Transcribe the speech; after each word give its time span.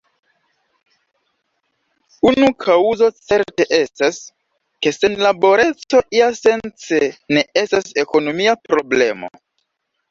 Unu 2.29 2.49
kaŭzo 2.65 3.09
certe 3.27 3.69
estas, 3.81 4.19
ke 4.87 4.97
senlaboreco 4.99 6.05
iasence 6.21 7.05
ne 7.37 7.49
estas 7.67 7.97
ekonomia 8.09 8.59
problemo. 8.69 9.35